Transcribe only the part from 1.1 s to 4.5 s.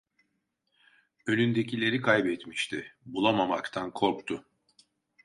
Önündekileri kaybetmişti, bulamamaktan korktu.